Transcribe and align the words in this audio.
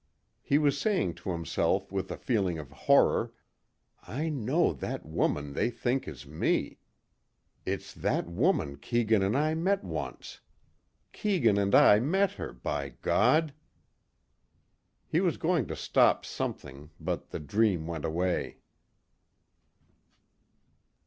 He 0.41 0.57
was 0.57 0.79
saying 0.81 1.13
to 1.21 1.29
himself 1.29 1.91
with 1.91 2.09
a 2.09 2.17
feeling 2.17 2.57
of 2.57 2.71
horror, 2.71 3.33
"I 4.01 4.29
know 4.29 4.73
that 4.73 5.05
woman 5.05 5.53
they 5.53 5.69
think 5.69 6.07
is 6.07 6.25
me. 6.25 6.79
It's 7.67 7.93
that 7.93 8.25
woman 8.27 8.77
Keegan 8.77 9.21
and 9.21 9.37
I 9.37 9.53
met 9.53 9.83
once. 9.83 10.39
Keegan 11.13 11.59
and 11.59 11.75
I 11.75 11.99
met 11.99 12.31
her, 12.31 12.51
by 12.51 12.95
God!" 13.03 13.53
He 15.07 15.21
was 15.21 15.37
going 15.37 15.67
to 15.67 15.75
stop 15.75 16.25
something 16.25 16.89
but 16.99 17.29
the 17.29 17.39
dream 17.39 17.85
went 17.85 18.03
away. 18.03 18.57